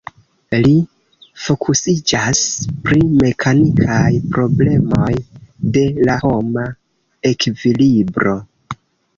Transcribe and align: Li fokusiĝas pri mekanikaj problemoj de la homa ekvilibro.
Li 0.61 0.69
fokusiĝas 1.47 2.41
pri 2.87 3.01
mekanikaj 3.25 4.09
problemoj 4.37 5.13
de 5.77 5.85
la 6.09 6.19
homa 6.25 6.65
ekvilibro. 7.35 8.39